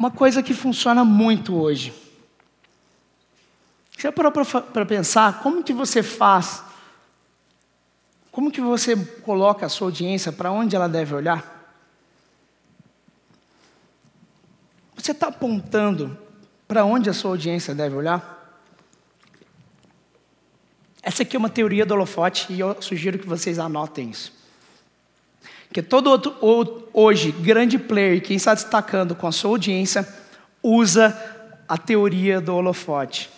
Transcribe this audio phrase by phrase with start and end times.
[0.00, 1.92] uma coisa que funciona muito hoje.
[3.98, 6.62] Já parou para pensar como que você faz?
[8.32, 11.76] Como que você coloca a sua audiência para onde ela deve olhar?
[14.96, 16.18] Você está apontando
[16.66, 18.58] para onde a sua audiência deve olhar?
[21.02, 24.39] Essa aqui é uma teoria do holofote e eu sugiro que vocês anotem isso.
[25.72, 26.08] Que todo
[26.40, 30.06] outro, hoje grande player, quem está destacando com a sua audiência,
[30.62, 31.16] usa
[31.68, 33.30] a teoria do holofote.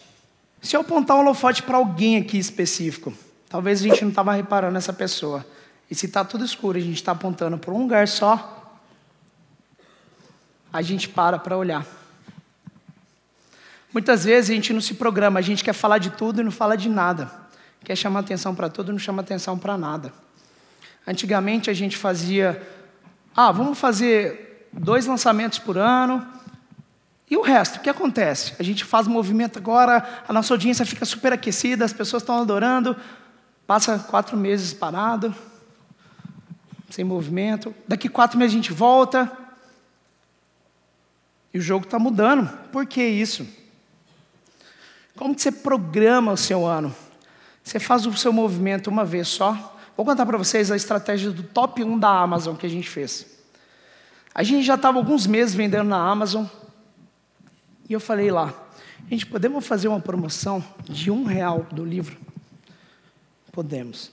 [0.62, 3.12] Se eu apontar um holofote para alguém aqui específico,
[3.48, 5.44] talvez a gente não estava reparando essa pessoa.
[5.90, 8.80] E se está tudo escuro, a gente está apontando para um lugar só,
[10.72, 11.86] a gente para para olhar.
[13.92, 16.50] Muitas vezes a gente não se programa, a gente quer falar de tudo e não
[16.50, 17.30] fala de nada.
[17.84, 20.14] Quer chamar atenção para tudo e não chama atenção para nada.
[21.06, 22.60] Antigamente a gente fazia,
[23.34, 26.26] ah, vamos fazer dois lançamentos por ano.
[27.30, 28.54] E o resto, o que acontece?
[28.58, 32.96] A gente faz movimento agora, a nossa audiência fica super aquecida, as pessoas estão adorando,
[33.66, 35.34] passa quatro meses parado,
[36.90, 37.74] sem movimento.
[37.88, 39.30] Daqui quatro meses a gente volta.
[41.54, 42.48] E o jogo está mudando.
[42.70, 43.46] Por que isso?
[45.16, 46.94] Como que você programa o seu ano?
[47.62, 51.42] Você faz o seu movimento uma vez só, Vou contar para vocês a estratégia do
[51.42, 53.26] top 1 da Amazon que a gente fez.
[54.34, 56.46] A gente já estava alguns meses vendendo na Amazon.
[57.88, 58.54] E eu falei lá,
[59.10, 62.16] gente, podemos fazer uma promoção de um real do livro?
[63.52, 64.10] Podemos.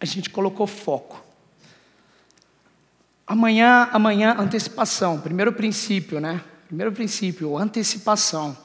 [0.00, 1.22] A gente colocou foco.
[3.26, 5.20] Amanhã, amanhã, antecipação.
[5.20, 6.42] Primeiro princípio, né?
[6.66, 8.56] Primeiro princípio, antecipação.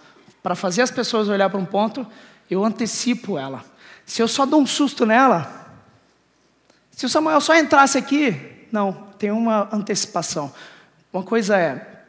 [0.42, 2.08] Para fazer as pessoas olhar para um ponto,
[2.50, 3.64] eu antecipo ela.
[4.06, 5.59] Se eu só dou um susto nela,
[7.00, 8.36] se o Samuel só entrasse aqui,
[8.74, 10.54] não, tem uma antecipação.
[11.14, 12.04] Uma coisa é,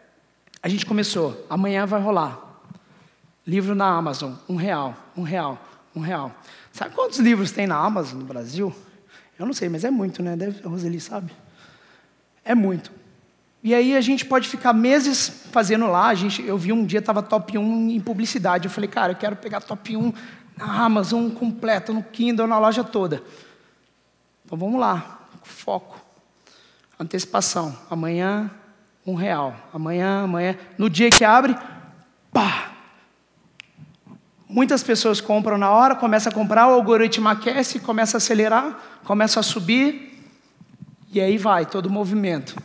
[0.61, 2.37] a gente começou, amanhã vai rolar.
[3.47, 6.35] Livro na Amazon, um real, um real, um real.
[6.73, 8.75] Sabe quantos livros tem na Amazon no Brasil?
[9.39, 10.35] Eu não sei, mas é muito, né?
[10.35, 11.31] Deve, a Roseli sabe.
[12.45, 12.91] É muito.
[13.63, 16.09] E aí a gente pode ficar meses fazendo lá.
[16.09, 18.65] A gente, eu vi um dia estava top 1 em publicidade.
[18.65, 20.13] Eu falei, cara, eu quero pegar top 1
[20.57, 23.23] na Amazon completo, no Kindle, na loja toda.
[24.51, 25.97] Então vamos lá, foco.
[26.99, 27.73] Antecipação.
[27.89, 28.51] Amanhã,
[29.07, 29.55] um real.
[29.73, 30.59] Amanhã, amanhã.
[30.77, 31.57] No dia que abre,
[32.33, 32.73] pá!
[34.49, 39.39] Muitas pessoas compram na hora, começa a comprar, o algoritmo aquece, começa a acelerar, começa
[39.39, 40.21] a subir,
[41.13, 42.61] e aí vai, todo o movimento.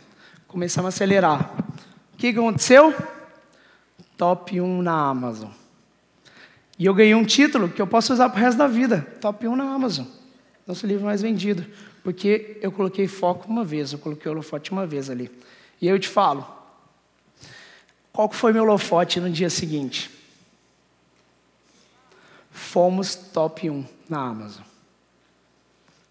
[0.48, 1.52] Começamos a acelerar.
[2.14, 2.92] O que aconteceu?
[4.16, 5.50] Top 1 na Amazon.
[6.76, 9.06] E eu ganhei um título que eu posso usar para o resto da vida.
[9.20, 10.15] Top 1 na Amazon
[10.66, 11.64] nosso livro mais vendido,
[12.02, 15.30] porque eu coloquei foco uma vez, eu coloquei o holofote uma vez ali.
[15.80, 16.46] E eu te falo,
[18.12, 20.10] qual foi meu holofote no dia seguinte?
[22.50, 24.64] Fomos top 1 na Amazon.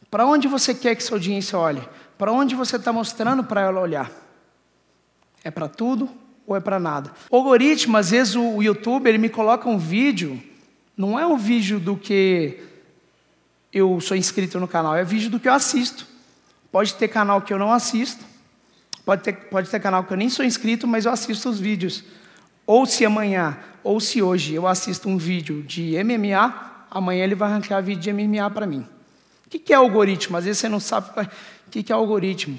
[0.10, 1.82] Para onde você quer que sua audiência olhe?
[2.18, 4.12] Para onde você está mostrando para ela olhar?
[5.44, 6.10] É para tudo
[6.48, 7.12] ou é para nada?
[7.30, 10.42] O algoritmo, às vezes o YouTube, ele me coloca um vídeo,
[10.96, 12.64] não é um vídeo do que
[13.76, 16.08] eu sou inscrito no canal, é vídeo do que eu assisto.
[16.72, 18.24] Pode ter canal que eu não assisto,
[19.04, 22.02] pode ter, pode ter canal que eu nem sou inscrito, mas eu assisto os vídeos.
[22.66, 27.52] Ou se amanhã, ou se hoje eu assisto um vídeo de MMA, amanhã ele vai
[27.52, 28.88] arrancar vídeo de MMA para mim.
[29.46, 30.38] O que é algoritmo?
[30.38, 31.10] Às vezes você não sabe
[31.68, 32.58] o que é algoritmo.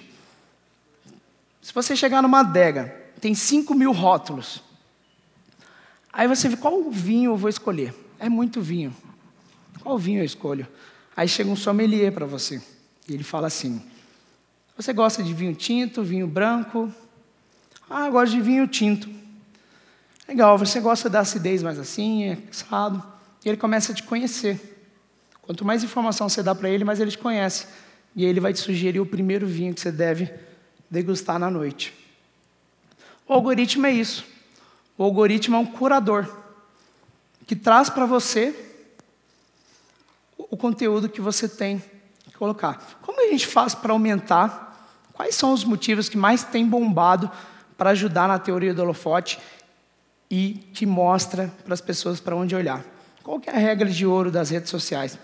[1.62, 4.62] Se você chegar numa adega, tem 5 mil rótulos.
[6.12, 7.94] Aí você vê qual vinho eu vou escolher.
[8.18, 8.94] É muito vinho.
[9.82, 10.66] Qual vinho eu escolho?
[11.16, 12.60] Aí chega um sommelier para você.
[13.08, 13.82] E ele fala assim:
[14.76, 16.92] Você gosta de vinho tinto, vinho branco?
[17.88, 19.08] Ah, eu gosto de vinho tinto.
[20.28, 23.02] Legal, você gosta da acidez mais assim, é assado.
[23.44, 24.76] E ele começa a te conhecer.
[25.40, 27.66] Quanto mais informação você dá para ele, mais ele te conhece.
[28.14, 30.28] E ele vai te sugerir o primeiro vinho que você deve
[30.90, 31.94] degustar na noite.
[33.26, 34.26] O algoritmo é isso.
[34.98, 36.28] O algoritmo é um curador
[37.46, 38.65] que traz para você
[40.50, 41.82] o conteúdo que você tem
[42.24, 42.98] que colocar.
[43.02, 44.66] Como a gente faz para aumentar?
[45.12, 47.30] Quais são os motivos que mais tem bombado
[47.76, 49.38] para ajudar na teoria do holofote
[50.30, 52.84] e que mostra para as pessoas para onde olhar?
[53.22, 55.18] Qual é a regra de ouro das redes sociais?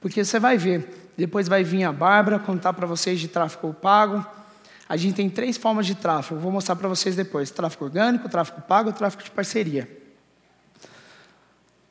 [0.00, 4.24] Porque você vai ver, depois vai vir a Bárbara contar para vocês de tráfego pago.
[4.88, 8.62] A gente tem três formas de tráfego, vou mostrar para vocês depois: tráfego orgânico, tráfego
[8.62, 9.88] pago tráfego de parceria.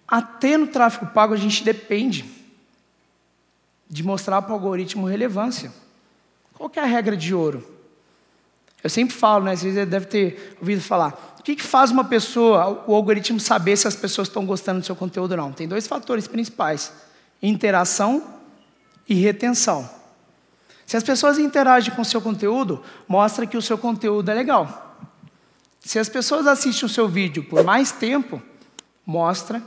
[0.07, 2.40] Até no tráfego pago a gente depende
[3.91, 5.69] de mostrar para o algoritmo relevância.
[6.53, 7.69] Qual é a regra de ouro?
[8.81, 9.53] Eu sempre falo, né?
[9.53, 11.35] Vocês devem ter ouvido falar.
[11.37, 14.85] O que, que faz uma pessoa, o algoritmo, saber se as pessoas estão gostando do
[14.85, 15.51] seu conteúdo ou não?
[15.51, 16.93] Tem dois fatores principais:
[17.43, 18.23] interação
[19.09, 19.87] e retenção.
[20.85, 24.97] Se as pessoas interagem com o seu conteúdo, mostra que o seu conteúdo é legal.
[25.81, 28.41] Se as pessoas assistem o seu vídeo por mais tempo,
[29.05, 29.61] mostra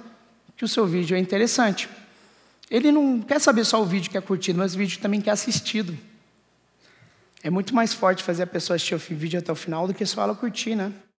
[0.57, 1.89] que o seu vídeo é interessante.
[2.75, 5.31] Ele não quer saber só o vídeo que é curtido, mas o vídeo também quer
[5.31, 5.97] assistido.
[7.41, 10.05] É muito mais forte fazer a pessoa assistir o vídeo até o final do que
[10.05, 10.93] só ela curtir, né?